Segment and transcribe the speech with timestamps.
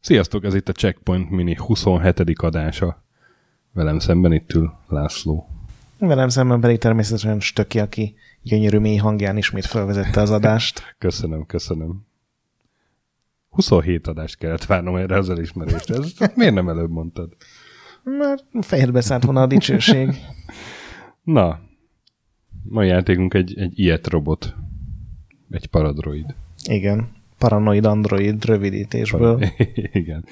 [0.00, 2.20] Sziasztok, ez itt a Checkpoint Mini 27.
[2.38, 3.04] adása.
[3.72, 5.48] Velem szemben itt ül László.
[5.98, 10.82] Velem szemben pedig természetesen Stöki, aki gyönyörű mély hangján ismét felvezette az adást.
[10.98, 12.06] köszönöm, köszönöm.
[13.48, 15.90] 27 adást kellett várnom erre az elismerést.
[15.90, 17.36] Ez miért nem előbb mondtad?
[18.18, 20.08] Mert fejedbe szállt volna a dicsőség.
[21.22, 21.60] Na,
[22.62, 24.54] mai játékunk egy, egy ilyet robot.
[25.50, 26.34] Egy paradroid.
[26.64, 27.08] Igen.
[27.38, 29.42] Paranoid Android rövidítésből.
[29.92, 30.24] Igen.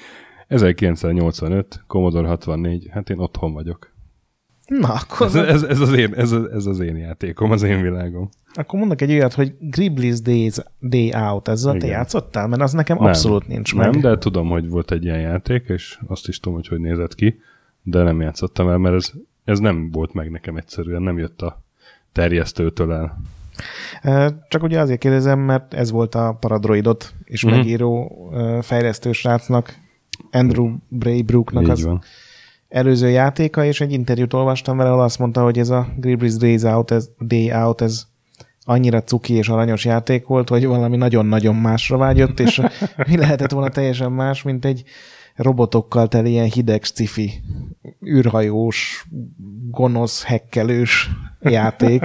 [0.47, 3.95] 1985, Commodore 64, hát én otthon vagyok.
[4.67, 5.27] Na, akkor...
[5.27, 8.29] Ez, ez, ez, az én, ez, ez az én játékom, az én világom.
[8.53, 11.87] Akkor mondok egy olyat, hogy Gribbly's Days, Day Out, ezzel Igen.
[11.87, 12.47] te játszottál?
[12.47, 13.91] Mert az nekem nem, abszolút nincs meg.
[13.91, 17.15] Nem, de tudom, hogy volt egy ilyen játék, és azt is tudom, hogy hogy nézett
[17.15, 17.39] ki,
[17.89, 19.11] de nem játszottam el, mert ez,
[19.43, 21.63] ez nem volt meg nekem egyszerűen, nem jött a
[22.11, 23.21] terjesztőtől el.
[24.49, 27.59] Csak ugye azért kérdezem, mert ez volt a Paradroidot és uh-huh.
[27.59, 28.11] megíró
[28.61, 29.75] fejlesztő srácnak,
[30.31, 32.01] Andrew Braybrooknak Így az van.
[32.69, 36.63] előző játéka, és egy interjút olvastam vele, ahol azt mondta, hogy ez a Gribbly's Days
[36.63, 38.07] Out, ez, Day Out, ez
[38.63, 42.61] annyira cuki és aranyos játék volt, hogy valami nagyon-nagyon másra vágyott, és
[43.09, 44.83] mi lehetett volna teljesen más, mint egy
[45.37, 47.29] robotokkal teli ilyen hideg sci
[48.05, 49.07] űrhajós,
[49.69, 51.09] gonosz, hekkelős
[51.41, 52.01] játék.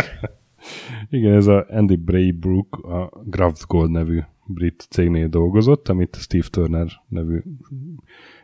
[1.11, 6.87] Igen, ez a Andy Braybrook, a Graft Gold nevű brit cégnél dolgozott, amit Steve Turner
[7.09, 7.43] nevű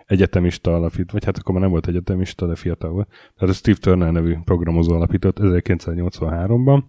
[0.07, 3.09] egyetemista alapít, vagy hát akkor már nem volt egyetemista, de fiatal volt.
[3.37, 6.83] Tehát Steve Turner nevű programozó alapított 1983-ban,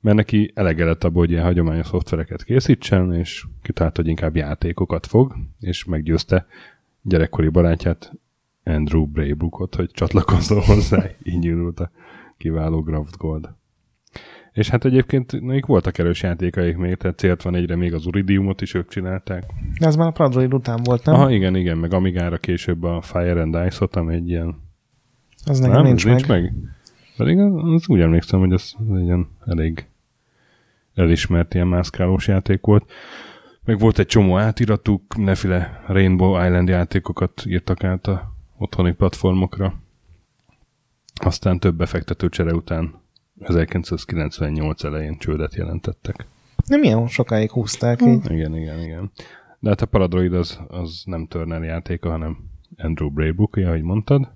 [0.00, 5.06] mert neki elege lett abból, hogy ilyen hagyományos szoftvereket készítsen, és kitalált, hogy inkább játékokat
[5.06, 6.46] fog, és meggyőzte
[7.02, 8.12] gyerekkori barátját,
[8.64, 11.90] Andrew Braybrookot, hogy csatlakozzon hozzá, így nyílult a
[12.36, 13.48] kiváló Graft Gold.
[14.52, 18.60] És hát egyébként nekik voltak erős játékaik még, tehát célt van egyre még az Uridiumot
[18.60, 19.44] is ők csinálták.
[19.78, 21.14] De ez már a Pradroid után volt, nem?
[21.14, 24.56] Aha, igen, igen, meg Amigára később a Fire and Ice-ot, ami egy ilyen...
[25.44, 26.42] Az nekem nem, nincs, nincs meg.
[26.42, 26.54] meg.
[27.16, 29.86] Pedig az, az úgy emlékszem, hogy az egy ilyen elég
[30.94, 32.90] elismert ilyen mászkálós játék volt.
[33.64, 39.74] Meg volt egy csomó átiratuk, mindenféle Rainbow Island játékokat írtak át a otthoni platformokra.
[41.14, 43.00] Aztán több befektető csere után
[43.40, 46.26] 1998 elején csődet jelentettek.
[46.66, 48.30] Nem ilyen sokáig húzták így.
[48.30, 49.10] Igen, igen, igen.
[49.58, 52.38] De hát a Paradroid az, az nem Turner játéka, hanem
[52.76, 54.32] Andrew Braybrook, ahogy mondtad.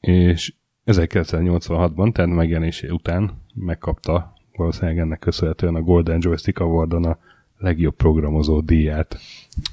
[0.00, 0.54] És
[0.86, 7.18] 1986-ban, tehát megjelenése után megkapta valószínűleg ennek köszönhetően a Golden Joystick Awardon a
[7.60, 9.18] legjobb programozó díját.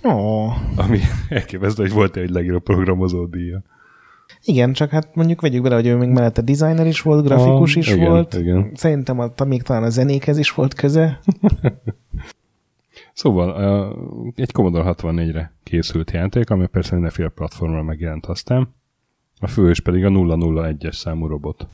[0.04, 1.00] Ó, Ami
[1.30, 3.62] elképesztő, hogy volt egy legjobb programozó díja.
[4.44, 7.82] igen, csak hát mondjuk vegyük bele, hogy ő még mellette designer is volt, grafikus Ah,
[7.82, 8.34] is igen, volt.
[8.34, 8.72] igen.
[8.74, 11.20] Szerintem a, még talán a zenékhez is volt köze.
[13.14, 13.94] Szóval
[14.36, 18.74] egy Commodore 64-re készült játék, ami persze mindenféle platformra megjelent aztán.
[19.40, 21.68] A főhős pedig a 001-es számú robot.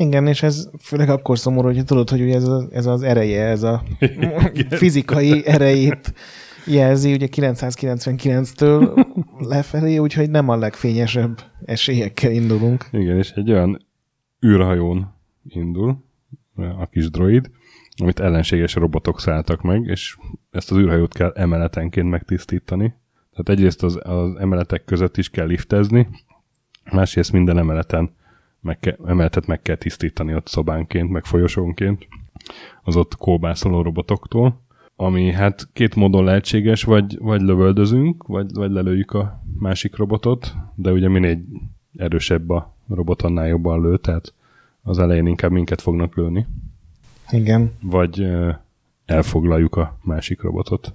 [0.00, 3.44] Igen, és ez főleg akkor szomorú, hogy tudod, hogy ugye ez, a, ez az ereje,
[3.44, 3.82] ez a
[4.70, 6.14] fizikai erejét
[6.66, 9.06] jelzi, ugye 999-től
[9.38, 12.88] lefelé, úgyhogy nem a legfényesebb esélyekkel indulunk.
[12.92, 13.86] Igen, és egy olyan
[14.46, 15.14] űrhajón
[15.48, 16.04] indul
[16.56, 17.50] a kis droid,
[17.96, 20.16] amit ellenséges robotok szálltak meg, és
[20.50, 22.94] ezt az űrhajót kell emeletenként megtisztítani.
[23.30, 26.08] Tehát egyrészt az, az emeletek között is kell liftezni,
[26.92, 28.18] másrészt minden emeleten
[28.60, 32.08] meg ke, emeletet meg kell tisztítani ott szobánként, meg folyosónként
[32.82, 34.60] az ott kóbászoló robotoktól,
[34.96, 40.92] ami hát két módon lehetséges, vagy, vagy lövöldözünk, vagy, vagy lelőjük a másik robotot, de
[40.92, 41.40] ugye minél
[41.96, 44.34] erősebb a robot, annál jobban lő, tehát
[44.82, 46.46] az elején inkább minket fognak lőni,
[47.30, 47.72] Igen.
[47.82, 48.26] vagy
[49.04, 50.94] elfoglaljuk a másik robotot.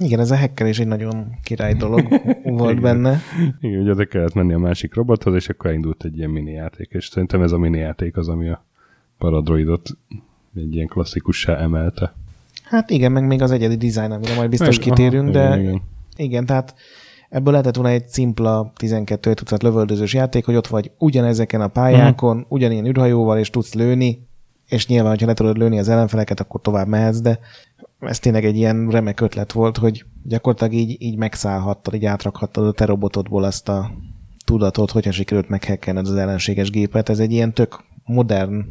[0.00, 2.08] Igen, ez a hekkelés egy nagyon király dolog
[2.44, 2.82] volt Igen.
[2.82, 3.18] benne.
[3.60, 6.88] Igen, ugye oda kellett menni a másik robothoz, és akkor elindult egy ilyen mini játék,
[6.90, 8.64] és szerintem ez a mini játék az, ami a
[9.18, 9.88] Paradroidot
[10.56, 12.14] egy ilyen klasszikussá emelte.
[12.64, 15.60] Hát igen, meg még az egyedi dizájn, amire majd biztos Meg- kitérünk, aha, de igen,
[15.62, 15.80] igen,
[16.16, 16.46] igen.
[16.46, 16.74] tehát
[17.28, 22.36] ebből lehetett volna egy szimpla 12 tucat lövöldözős játék, hogy ott vagy ugyanezeken a pályákon,
[22.36, 22.44] Mhm.
[22.48, 24.26] ugyanilyen űrhajóval, és tudsz lőni,
[24.68, 27.38] és nyilván, hogyha le tudod lőni az ellenfeleket, akkor tovább mehetsz, de
[28.00, 32.72] ez tényleg egy ilyen remek ötlet volt, hogy gyakorlatilag így, így megszállhattad, így átrakhattad a
[32.72, 33.90] te robotodból azt a
[34.44, 37.08] tudatot, hogyha sikerült meghekkelned az ellenséges gépet.
[37.08, 38.64] Ez egy ilyen tök modern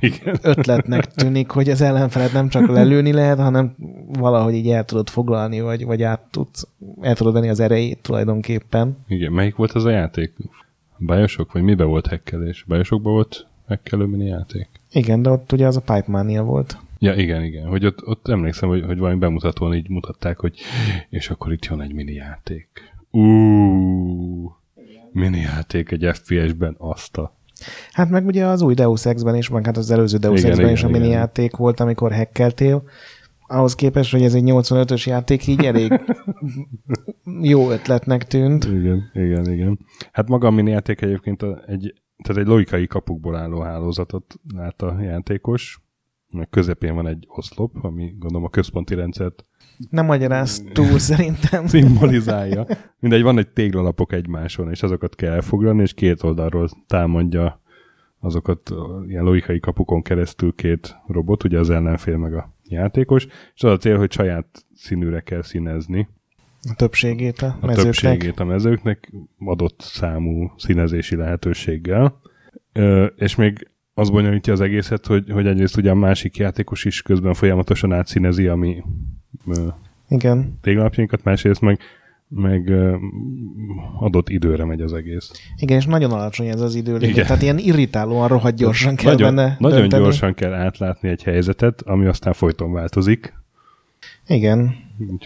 [0.00, 0.38] Igen.
[0.42, 3.74] ötletnek tűnik, hogy az ellenfelet nem csak lelőni lehet, hanem
[4.12, 6.68] valahogy így el tudod foglalni, vagy, vagy át tudsz,
[7.00, 8.96] el tudod venni az erejét tulajdonképpen.
[9.08, 10.32] Igen, melyik volt az a játék?
[10.96, 12.64] Bioshock, vagy mibe volt hekkelés?
[12.68, 14.68] Bioshockban volt hekkelő mini játék?
[14.92, 16.78] Igen, de ott ugye az a Pipe Mania volt.
[16.98, 17.66] Ja, igen, igen.
[17.66, 20.58] Hogy ott, ott emlékszem, hogy, hogy valami bemutatón így mutatták, hogy
[21.08, 22.68] és akkor itt jön egy mini játék.
[23.10, 24.52] Uuuuh,
[25.12, 27.36] mini játék egy FPS-ben, azt a...
[27.92, 30.70] Hát meg ugye az új Deus Ex-ben is, meg hát az előző Deus Igen, Ex-ben
[30.70, 32.82] is igen, a mini játék volt, amikor hekkeltél.
[33.46, 36.00] Ahhoz képest, hogy ez egy 85-ös játék, így elég
[37.52, 38.64] jó ötletnek tűnt.
[38.64, 39.78] Igen, igen, igen.
[40.12, 45.00] Hát maga a mini játék egyébként egy, tehát egy logikai kapukból álló hálózatot lát a
[45.00, 45.80] játékos.
[46.32, 49.44] Meg közepén van egy oszlop, ami gondolom a központi rendszert
[49.90, 51.66] Nem magyaráz túl szerintem.
[51.66, 52.66] szimbolizálja.
[52.98, 57.60] Mindegy, van egy téglalapok egymáson, és azokat kell elfoglalni, és két oldalról támadja
[58.20, 58.70] azokat
[59.06, 63.76] ilyen logikai kapukon keresztül két robot, ugye az ellenfél meg a játékos, és az a
[63.76, 66.08] cél, hogy saját színűre kell színezni
[66.70, 67.84] A többségét a, a mezőknek.
[67.84, 72.20] többségét a mezőknek adott számú színezési lehetőséggel.
[72.72, 77.02] Ö, és még az bonyolítja az egészet, hogy, hogy egyrészt ugye a másik játékos is
[77.02, 78.82] közben folyamatosan átszínezi a mi
[79.46, 79.66] ö,
[80.08, 80.58] Igen.
[80.60, 81.78] téglalapjainkat, másrészt meg,
[82.28, 82.72] meg
[83.98, 85.30] adott időre megy az egész.
[85.56, 86.74] Igen, és nagyon alacsony ez az.
[86.74, 87.12] Igen.
[87.12, 90.02] Tehát ilyen irritálóan rohadt gyorsan kell nagyon, benne Nagyon dönteni.
[90.02, 93.34] gyorsan kell átlátni egy helyzetet, ami aztán folyton változik,
[94.26, 94.74] Igen.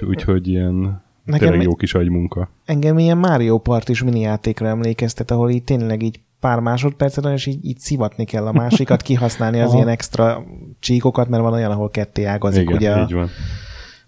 [0.06, 2.48] úgyhogy úgy, ilyen Nekem tényleg jó kis agymunka.
[2.64, 7.46] Engem ilyen Mario Part is mini játékra emlékeztet, ahol így tényleg így pár másodpercet és
[7.46, 10.44] így, így szivatni kell a másikat, kihasználni az ilyen extra
[10.80, 13.28] csíkokat, mert van olyan, ahol ketté ágazik Igen, ugye így van.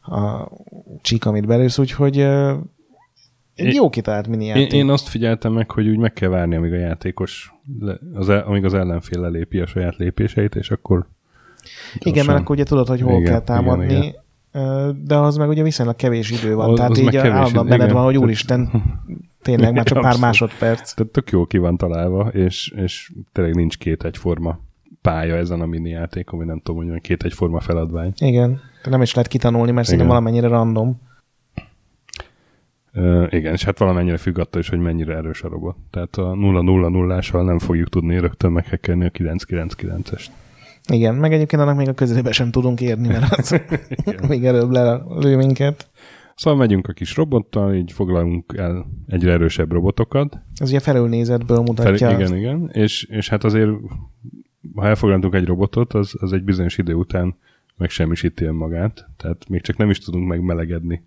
[0.00, 0.50] a, a
[1.00, 4.72] csík, amit belősz, úgyhogy egy Én- jó kitalált mini Én, játék.
[4.72, 8.64] én azt figyeltem meg, hogy úgy meg kell várni, amíg a játékos, le, az amíg
[8.64, 11.06] az ellenfél lelépi a saját lépéseit, és akkor
[11.94, 15.04] Igen, gyorsan- mert akkor ugye tudod, hogy hol Igen, kell támadni, igen, igen.
[15.04, 17.94] de az meg ugye viszonylag kevés idő van, Az- tehát az így állandóan benned igen.
[17.94, 18.70] van, hogy úristen,
[19.44, 20.92] tényleg már csak pár másodperc.
[20.92, 24.58] Tehát tök jó ki van találva, és, és tényleg nincs két egyforma
[25.02, 28.12] pálya ezen a mini játékon, vagy nem tudom, hogy két egyforma feladvány.
[28.16, 31.00] Igen, de nem is lehet kitanulni, mert szerintem valamennyire random.
[32.94, 35.76] Uh, igen, és hát valamennyire függ attól is, hogy mennyire erős a robot.
[35.90, 40.26] Tehát a 0-0-0-ással nem fogjuk tudni rögtön meghekkelni a 999-est.
[40.92, 43.60] Igen, meg egyébként annak még a közelébe sem tudunk érni, mert az
[44.28, 45.88] még előbb lelő minket.
[46.34, 50.40] Szóval megyünk a kis robottal, így foglalunk el egyre erősebb robotokat.
[50.56, 52.08] Ez ugye felülnézetből mutatja.
[52.08, 52.70] Fel, igen, igen.
[52.72, 53.70] És, és hát azért,
[54.74, 57.36] ha elfoglaltunk egy robotot, az, az egy bizonyos idő után
[57.76, 59.06] megsemmisíti önmagát.
[59.16, 61.02] Tehát még csak nem is tudunk megmelegedni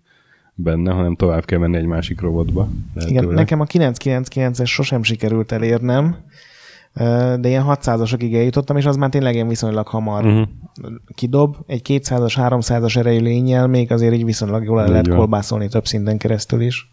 [0.54, 2.68] benne, hanem tovább kell menni egy másik robotba.
[2.94, 3.36] Igen, lehetőleg.
[3.36, 6.16] nekem a 999-es sosem sikerült elérnem,
[7.40, 10.48] de ilyen 600-asokig eljutottam, és az már tényleg ilyen viszonylag hamar Uh-huh.
[11.14, 11.56] kidob.
[11.66, 16.18] Egy 200-as, 300-as erejű lényel még azért így viszonylag jól el lehet kolbászolni több szinten
[16.18, 16.92] keresztül is.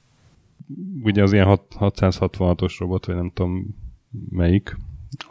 [1.04, 3.76] Ugye az ilyen hat- 666-os robot, vagy nem tudom
[4.30, 4.78] melyik,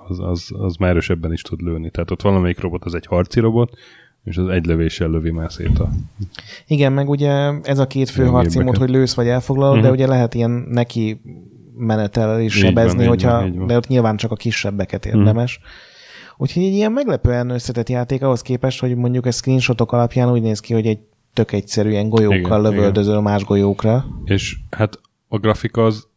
[0.08, 1.90] az, az, az már erősebben is tud lőni.
[1.90, 3.70] Tehát ott valamelyik robot az egy harci robot,
[4.24, 5.88] és az egy lövéssel lövi már szét a...
[6.66, 7.30] Igen, meg ugye
[7.62, 9.84] ez a két fő harci mód, hogy lősz vagy elfoglalod, Mhm.
[9.84, 11.20] de ugye lehet ilyen neki
[11.76, 13.66] menetel is Így van, sebezni, így hogyha, van, van.
[13.66, 15.60] de ott nyilván csak a kisebbeket érdemes.
[16.36, 20.60] Úgyhogy egy ilyen meglepően összetett játék ahhoz képest, hogy mondjuk a screenshotok alapján úgy néz
[20.60, 20.98] ki, hogy egy
[21.32, 24.04] tök egyszerű ilyen golyókkal Igen, lövöldözöl más golyókra.
[24.24, 26.08] És hát a grafika az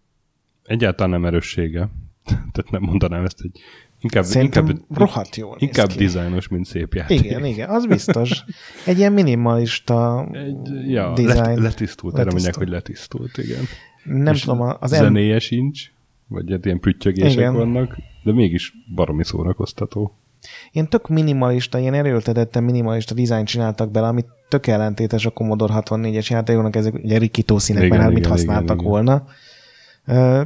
[0.64, 1.80] egyáltalán nem erőssége.
[2.26, 3.60] Tehát nem mondanám ezt egy...
[4.02, 5.98] Inkább, Szerintem inkább, rohadt jól inkább ki.
[5.98, 7.24] dizájnos, mint szép játék.
[7.24, 8.44] Igen, igen, az biztos.
[8.86, 11.38] Egy ilyen minimalista Egy, ja, design.
[11.38, 12.56] let, letisztult, erre mondják, Letisztult.
[12.56, 13.64] hogy letisztult, igen.
[14.24, 15.92] Nem És tudom, az zenéje sincs,
[16.28, 17.54] vagy hát ilyen prüttyögések Igen.
[17.54, 20.14] vannak, de mégis baromi szórakoztató.
[20.72, 26.28] ilyen tök minimalista, ilyen erőltetetten minimalista dizájn csináltak bele, amit tök ellentétes a Commodore 64-es
[26.30, 28.90] játékoknak, ezek ugye rikító színekben Igen, mit igen, használtak igen, igen.
[28.90, 29.26] volna.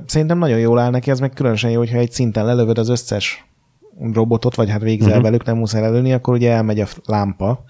[0.06, 3.46] Szerintem nagyon jól áll neki, ez meg különösen jó, hogyha egy szinten lelövöd az összes
[4.14, 5.24] robotot, vagy hát végzel uh-huh.
[5.24, 7.64] velük, nem muszáj lelőni, akkor ugye elmegy a lámpa,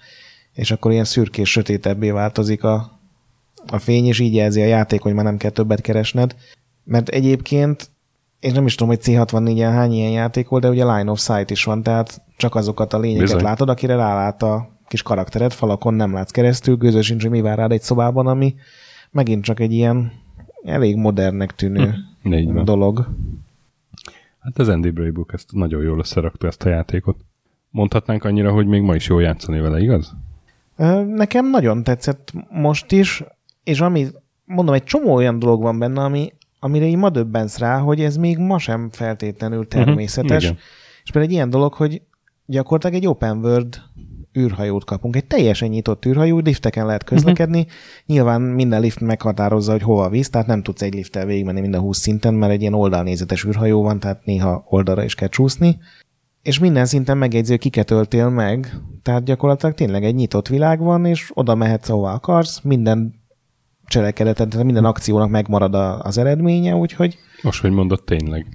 [0.52, 3.00] és akkor ilyen szürkés, sötétebbé változik a,
[3.66, 6.36] a fény, és így jelzi a játék, hogy már nem kell többet keresned.
[6.84, 7.90] Mert egyébként
[8.40, 11.50] én nem is tudom, hogy C64-en hány ilyen játék volt, de ugye line of sight
[11.50, 13.42] is van, tehát csak azokat a lényeket Bizony.
[13.42, 17.58] látod, akire rálát a kis karaktered, falakon nem látsz keresztül, gőzös sincs, hogy mi vár
[17.58, 18.54] rád egy szobában, ami
[19.10, 20.12] megint csak egy ilyen
[20.64, 23.08] elég modernnek tűnő Hm, dolog.
[24.38, 27.16] Hát az Andy Braybook ezt nagyon jól összerakta ezt a játékot.
[27.70, 30.14] Mondhatnánk annyira, hogy még ma is jó játszani vele, igaz?
[31.06, 33.24] Nekem nagyon tetszett most is,
[33.64, 34.06] és ami,
[34.44, 38.16] mondom, egy csomó olyan dolog van benne, ami, amire így ma döbbensz rá, hogy ez
[38.16, 40.42] még ma sem feltétlenül természetes.
[40.42, 40.56] igen.
[41.04, 42.02] És például egy ilyen dolog, hogy
[42.46, 43.82] gyakorlatilag egy open world
[44.38, 45.16] űrhajót kapunk.
[45.16, 47.58] Egy teljesen nyitott űrhajó, lifteken lehet közlekedni.
[47.58, 47.72] Uh-huh.
[48.06, 51.98] Nyilván minden lift meghatározza, hogy hova visz, tehát nem tudsz egy lifttel végigmenni minden 20
[51.98, 55.78] szinten, mert egy ilyen oldalnézetes űrhajó van, tehát néha oldalra is kell csúszni.
[56.42, 61.30] És minden szinten megjegyző, kiket öltél meg, tehát gyakorlatilag tényleg egy nyitott világ van, és
[61.34, 63.20] oda mehetsz, ahova akarsz, minden
[63.86, 65.74] cselekedeted, tehát minden akciónak megmarad
[66.04, 67.18] az eredménye, úgyhogy...
[67.42, 68.46] Most, hogy mondod, tényleg.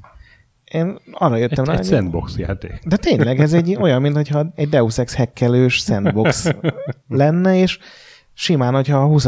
[0.71, 2.79] Én arra jöttem egy, rá, egy sandbox játék.
[2.85, 6.51] De tényleg, ez egy olyan, mintha egy Deus Ex hekkelős sandbox
[7.07, 7.79] lenne, és
[8.33, 9.27] simán, hogyha a 20.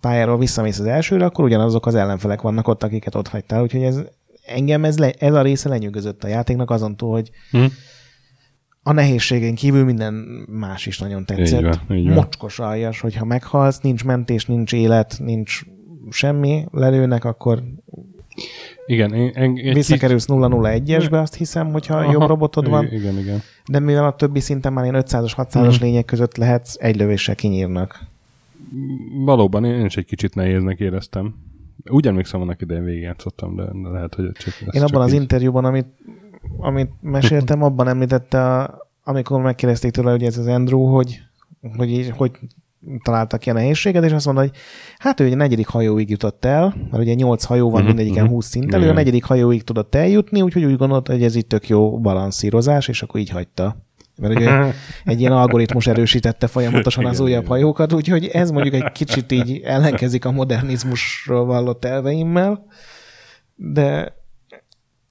[0.00, 3.62] pályáról visszamész az elsőre, akkor ugyanazok az ellenfelek vannak ott, akiket ott hagytál.
[3.62, 4.00] Úgyhogy ez,
[4.46, 7.64] engem ez, le, ez a része lenyűgözött a játéknak azon túl, hogy hm?
[8.82, 10.14] a nehézségén kívül minden
[10.48, 11.60] más is nagyon tetszett.
[11.60, 12.14] Így van, így van.
[12.14, 15.60] Mocskos aljas, hogyha meghalsz, nincs mentés, nincs élet, nincs
[16.10, 17.62] semmi, lelőnek, akkor
[18.86, 22.92] igen, én, én, Visszakerülsz 001-esbe, azt hiszem, hogyha Aha, jobb robotod van.
[22.92, 23.42] Igen, igen.
[23.66, 25.82] De mivel a többi szinten már ilyen 500-as, 600-as mm.
[25.82, 28.00] lények között lehetsz, egy lövéssel kinyírnak.
[29.24, 31.34] Valóban, én is egy kicsit nehéznek éreztem.
[31.90, 35.20] Úgy emlékszem, annak idején végigjátszottam, de, de lehet, hogy csak Én abban csak az így.
[35.20, 35.86] interjúban, amit,
[36.58, 38.70] amit meséltem, abban említette,
[39.04, 41.20] amikor megkérdezték tőle, hogy ez az Andrew, hogy,
[41.76, 42.30] hogy, hogy
[43.02, 44.52] találtak ki a nehézséget, és azt mondta, hogy
[44.98, 48.22] hát ő egy a negyedik hajóig jutott el, mert ugye nyolc hajó van, uh-huh, mindegyiken
[48.22, 48.34] uh-huh.
[48.34, 51.68] 20 szinten, ő a negyedik hajóig tudott eljutni, úgyhogy úgy gondolta, hogy ez itt tök
[51.68, 53.76] jó balanszírozás, és akkor így hagyta.
[54.20, 54.50] Mert ugye
[55.04, 60.24] egy ilyen algoritmus erősítette folyamatosan az újabb hajókat, úgyhogy ez mondjuk egy kicsit így ellenkezik
[60.24, 62.66] a modernizmusról vallott elveimmel,
[63.54, 64.15] de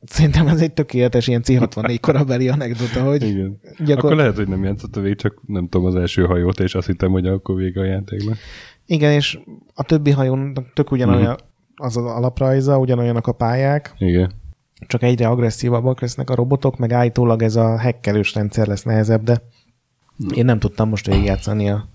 [0.06, 3.24] Szerintem ez egy tökéletes ilyen C64 korabeli anekdota, hogy...
[3.24, 3.60] Igen.
[3.78, 4.06] Gyakor...
[4.06, 6.88] Akkor lehet, hogy nem játszott a vég, csak nem tudom az első hajót, és azt
[6.88, 8.38] hittem, hogy akkor vége a játéknak.
[8.86, 9.40] Igen, és
[9.74, 11.46] a többi hajón tök ugyanolyan mm.
[11.76, 13.94] az az alaprajza, ugyanolyanak a pályák.
[13.98, 14.32] Igen.
[14.88, 19.42] Csak egyre agresszívabbak lesznek a robotok, meg állítólag ez a hekkelős rendszer lesz nehezebb, de
[20.34, 21.88] én nem tudtam most végigjátszani a...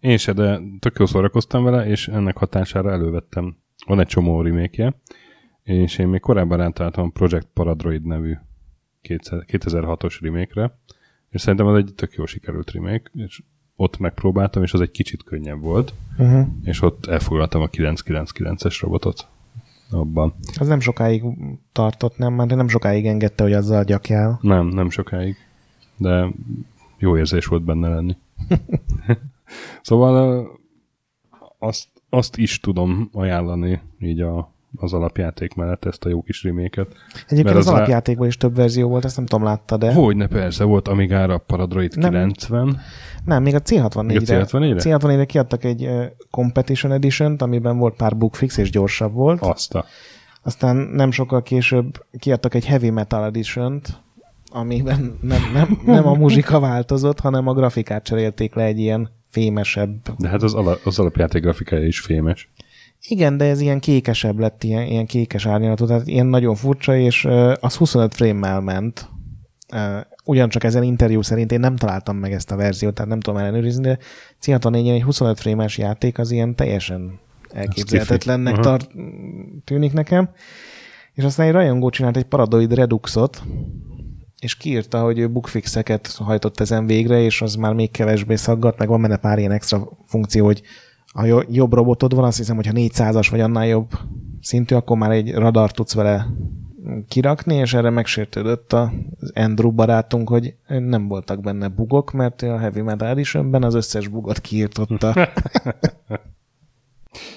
[0.00, 3.56] Én se, de tök jól szórakoztam vele, és ennek hatására elővettem.
[3.86, 4.94] Van egy csomó remake
[5.62, 8.36] és én még korábban rátaláltam a Project Paradroid nevű
[9.02, 10.72] 2006-os remake
[11.32, 13.42] és szerintem az egy tök jó sikerült remake, és
[13.76, 16.46] ott megpróbáltam, és az egy kicsit könnyebb volt, uh-huh.
[16.62, 19.26] és ott elfoglaltam a 999-es robotot
[19.90, 20.34] abban.
[20.58, 21.22] Az nem sokáig
[21.72, 22.34] tartott, nem?
[22.34, 24.38] Már nem sokáig engedte, hogy azzal gyakjál.
[24.42, 25.36] Nem, nem sokáig.
[25.96, 26.28] De
[26.98, 28.16] jó érzés volt benne lenni.
[29.82, 30.46] szóval
[31.58, 36.86] azt, azt is tudom ajánlani így a az alapjáték mellett ezt a jó kis reméket.
[37.28, 39.92] Egyébként az, az alapjátékban is több verzió volt, ezt nem tudom, látta, de...
[39.92, 42.80] Hogyne, persze, volt Amigára Paradroid nem, 90.
[43.24, 44.38] Nem, még a C64-re.
[44.40, 44.76] A C64-re?
[44.78, 49.40] C64-re kiadtak egy uh, Competition edition amiben volt pár bookfix és gyorsabb volt.
[49.40, 49.84] Azt.
[50.42, 53.80] Aztán nem sokkal később kiadtak egy Heavy Metal edition
[54.52, 60.16] amiben nem, nem, nem a muzsika változott, hanem a grafikát cserélték le egy ilyen fémesebb.
[60.18, 62.50] De hát az, ala, az alapjáték grafikája is fémes.
[63.08, 67.28] Igen, de ez ilyen kékesebb lett, ilyen, ilyen kékes árnyalatú, tehát ilyen nagyon furcsa, és
[67.60, 69.08] az 25 frame-mel ment.
[70.24, 73.82] Ugyancsak ezen interjú szerint én nem találtam meg ezt a verziót, tehát nem tudom ellenőrizni,
[73.82, 73.98] de
[74.42, 77.20] C64 egy 25 frame-es játék az ilyen teljesen
[77.52, 78.90] elképzelhetetlennek tart,
[79.64, 80.30] tűnik nekem.
[81.12, 83.42] És aztán egy rajongó csinált egy Paradoid Reduxot,
[84.38, 88.88] és kiírta, hogy ő bookfixeket hajtott ezen végre, és az már még kevesbé szaggat, meg
[88.88, 90.62] van benne pár ilyen extra funkció, hogy
[91.12, 93.90] ha jobb robotod van, azt hiszem, hogyha 400-as vagy annál jobb
[94.40, 96.26] szintű, akkor már egy radar tudsz vele
[97.08, 102.80] kirakni, és erre megsértődött az Andrew barátunk, hogy nem voltak benne bugok, mert a Heavy
[102.80, 105.14] Metal Editionben az összes bugot kiírtotta.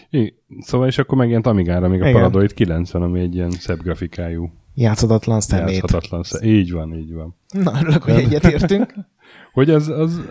[0.09, 2.21] I, szóval és akkor megjelent Amigára még a Igen.
[2.21, 4.51] Paradoid 90, ami egy ilyen szebb grafikájú.
[4.73, 5.75] Játszadatlan szemét.
[5.75, 6.51] Játszadatlan szemét.
[6.51, 7.35] Így van, így van.
[7.49, 8.93] Na, örülök, hogy egyetértünk.
[9.53, 10.21] hogy az, az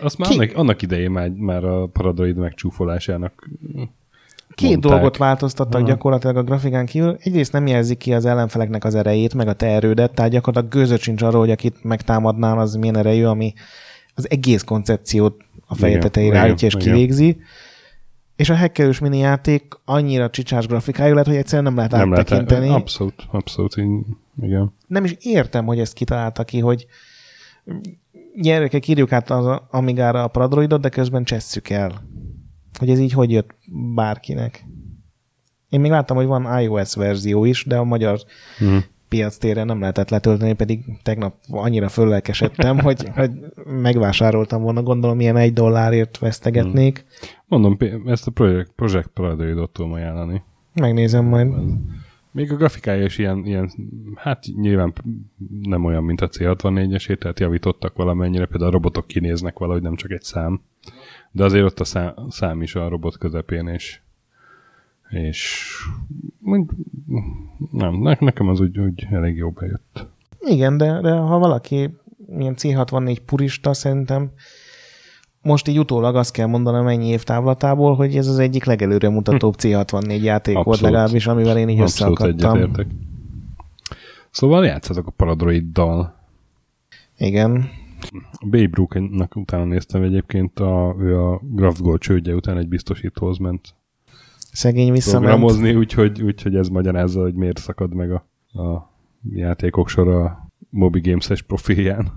[0.00, 3.48] azt már annak, annak idején már, már a Paradoid megcsúfolásának
[4.54, 4.90] Két mondták.
[4.90, 5.88] dolgot változtattak Aha.
[5.88, 7.16] gyakorlatilag a grafikán kívül.
[7.20, 11.00] Egyrészt nem jelzik ki az ellenfeleknek az erejét, meg a te erődet, tehát gyakorlatilag gőzött
[11.00, 13.52] sincs arról, hogy akit megtámadnál, az milyen erejű, ami
[14.14, 16.86] az egész koncepciót a feje tetejére állítja és igen.
[16.86, 17.36] kivégzi.
[18.36, 22.66] És a hackerős mini játék annyira csicsás grafikájú lett, hogy egyszerűen nem lehet nem áttekinteni.
[22.66, 23.76] Lehet, abszolút, abszolút,
[24.42, 24.72] igen.
[24.86, 26.86] Nem is értem, hogy ezt kitalálta ki, hogy
[28.34, 32.08] gyerekek, írjuk át az Amigára a Paradroidot, de közben csesszük el.
[32.78, 33.54] Hogy ez így hogy jött
[33.94, 34.64] bárkinek.
[35.68, 38.18] Én még láttam, hogy van iOS verzió is, de a magyar
[38.64, 38.76] mm.
[39.08, 43.30] piac téren nem lehetett letölteni, pedig tegnap annyira föllelkesedtem, hogy, hogy
[43.64, 47.04] megvásároltam volna, gondolom ilyen egy dollárért vesztegetnék.
[47.04, 47.26] Mm.
[47.48, 47.76] Mondom,
[48.06, 50.42] ezt a Project, Project Paradroidot tudom ajánlani.
[50.74, 51.52] Megnézem majd.
[52.32, 53.70] Még a grafikája is ilyen, ilyen,
[54.14, 54.92] hát nyilván
[55.62, 60.10] nem olyan, mint a C64-esé, tehát javítottak valamennyire, például a robotok kinéznek valahogy, nem csak
[60.10, 60.60] egy szám.
[61.30, 64.00] De azért ott a szám, szám is a robot közepén, és,
[65.08, 65.70] és
[67.70, 70.06] nem, nekem az úgy, úgy elég jó bejött.
[70.40, 71.90] Igen, de, de ha valaki
[72.38, 74.30] ilyen C64 purista, szerintem
[75.42, 79.54] most így utólag azt kell mondanom ennyi év távlatából, hogy ez az egyik legelőre mutatóbb
[79.58, 80.64] C64 játék Abszolút.
[80.64, 82.86] volt legalábbis, amivel én így Abszolút összeakadtam.
[84.30, 86.14] Szóval játszatok a Paradroiddal.
[87.18, 87.68] Igen.
[88.40, 93.74] Babe Brook-nak utána néztem egyébként, a, ő a Graph Gold csődje után egy biztosítóhoz ment.
[94.52, 95.24] Szegény visszament.
[95.24, 98.24] Programozni, úgyhogy, úgyhogy ez magyarázza, hogy miért szakad meg a,
[98.62, 98.90] a
[99.34, 102.12] játékok sora a Moby Games-es profilján.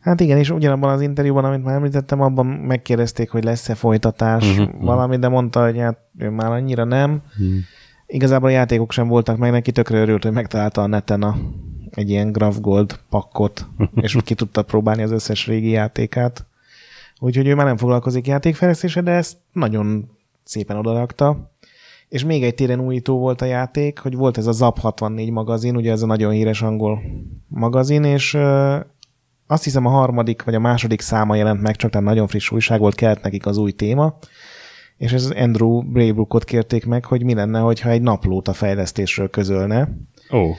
[0.00, 4.80] Hát igen, és ugyanabban az interjúban, amit már említettem, abban megkérdezték, hogy lesz-e folytatás, uh-huh,
[4.80, 7.10] valami, de mondta, hogy hát ő már annyira nem.
[7.10, 7.56] Uh-huh.
[8.06, 11.36] Igazából a játékok sem voltak meg, neki tökre örült, hogy megtalálta a neten a,
[11.90, 13.66] egy ilyen Graph Gold pakkot,
[14.00, 16.46] és ki tudta próbálni az összes régi játékát.
[17.20, 20.10] Úgyhogy ő már nem foglalkozik játékfejlesztése, de ezt nagyon
[20.44, 21.50] szépen odarakta.
[22.08, 25.76] És még egy téren újító volt a játék, hogy volt ez a Zap 64 magazin,
[25.76, 27.02] ugye ez a nagyon híres angol
[27.48, 28.38] magazin, és
[29.50, 32.80] azt hiszem a harmadik vagy a második száma jelent meg, csak tehát nagyon friss újság
[32.80, 34.18] volt, kelt nekik az új téma,
[34.96, 39.88] és ez Andrew Braybrookot kérték meg, hogy mi lenne, hogyha egy naplót a fejlesztésről közölne.
[40.32, 40.38] Ó.
[40.38, 40.56] Oh.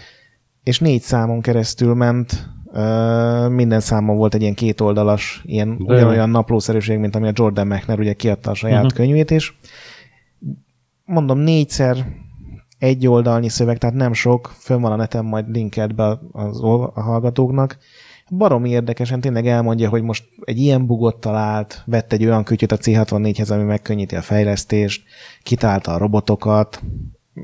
[0.64, 6.30] És négy számon keresztül ment, uh, minden számon volt egy ilyen kétoldalas, ilyen De ugyanolyan
[6.30, 8.98] naplószerűség, mint ami a Jordan Mechner ugye kiadta a saját uh-huh.
[8.98, 9.54] könyvét, és
[11.06, 12.06] mondom, négyszer
[12.80, 17.02] egy oldalnyi szöveg, tehát nem sok, fönn van a neten, majd linkelt be az, a
[17.02, 17.78] hallgatóknak,
[18.32, 22.78] baromi érdekesen tényleg elmondja, hogy most egy ilyen bugot talált, vett egy olyan kütyöt a
[22.78, 25.04] C64-hez, ami megkönnyíti a fejlesztést,
[25.44, 26.82] kitálta a robotokat,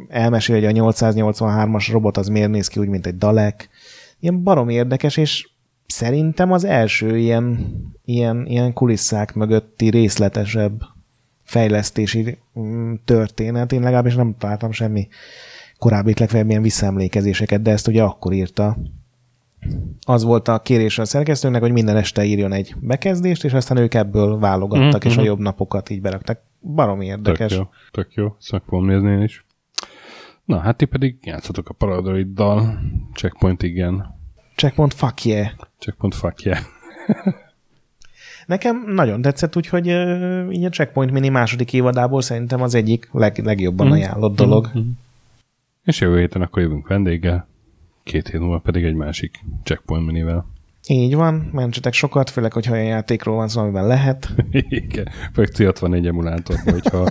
[0.08, 3.70] elmesél, hogy a 883-as robot az miért néz ki úgy, mint egy Dalek.
[4.20, 5.50] Ilyen baromi érdekes, és
[5.88, 7.76] szerintem az első ilyen,
[8.06, 10.82] ilyen, ilyen kulisszák mögötti részletesebb
[11.44, 13.72] fejlesztési mm, történet.
[13.72, 15.08] Én legalábbis nem találtam semmi
[15.78, 18.78] korábbi legfeljebb ilyen visszaemlékezéseket, de ezt ugye akkor írta
[20.06, 23.94] az volt a kérés a szerkesztőnek, hogy minden este írjon egy bekezdést, és aztán ők
[23.94, 25.10] ebből válogattak, mm-hmm.
[25.10, 25.30] és a mhm.
[25.30, 26.40] jobb napokat így beraktak.
[26.60, 27.52] Baromi érdekes.
[27.52, 28.36] Tök jó, tök jó.
[28.40, 29.46] Szakvom nézni is.
[30.46, 32.80] Na, hát ti pedig játszatok a Paradroiddal.
[33.14, 34.16] Checkpoint igen.
[34.56, 35.48] Checkpoint fuck yeah.
[35.80, 36.60] Checkpoint fuck yeah.
[38.46, 43.38] Nekem nagyon tetszett, úgyhogy uh, így a Checkpoint Mini második évadából szerintem az egyik leg,
[43.44, 43.92] legjobban mm.
[43.92, 44.68] ajánlott dolog.
[44.68, 44.90] Mm-hmm.
[45.84, 47.48] És jövő héten akkor jövünk vendéggel
[48.06, 50.46] két hét múlva pedig egy másik checkpoint minivel.
[50.88, 54.30] Így van, mentsetek sokat, főleg, hogyha olyan játékról van szó, amiben lehet.
[54.70, 57.10] Igen, főleg C64 emulátorban, hogyha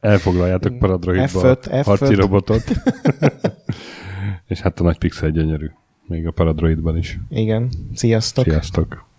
[0.00, 2.62] elfoglaljátok Paradroidba F5, a harci robotot.
[4.52, 5.70] És hát a nagy pixel gyönyörű,
[6.06, 7.18] még a Paradroidban is.
[7.28, 8.44] Igen, sziasztok!
[8.44, 9.10] Sziasztok!